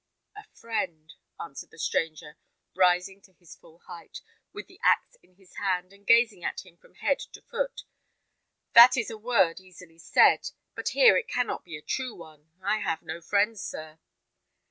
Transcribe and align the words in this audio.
"A 0.35 0.43
friend," 0.55 1.13
answered 1.39 1.69
the 1.69 1.77
stranger, 1.77 2.39
rising 2.73 3.21
to 3.21 3.33
his 3.33 3.55
full 3.55 3.77
height, 3.85 4.21
with 4.51 4.65
the 4.65 4.79
axe 4.81 5.15
in 5.21 5.35
his 5.35 5.57
hand, 5.57 5.93
and 5.93 6.07
gazing 6.07 6.43
at 6.43 6.65
him 6.65 6.75
from 6.77 6.95
head 6.95 7.19
to 7.19 7.41
foot; 7.43 7.83
"that 8.73 8.97
is 8.97 9.11
a 9.11 9.17
word 9.19 9.59
easily 9.59 9.99
said; 9.99 10.49
but 10.73 10.89
here 10.97 11.17
it 11.17 11.27
cannot 11.27 11.63
be 11.63 11.77
a 11.77 11.83
true 11.83 12.15
one. 12.15 12.49
I 12.63 12.79
have 12.79 13.03
no 13.03 13.21
friends, 13.21 13.61
sir." 13.63 13.99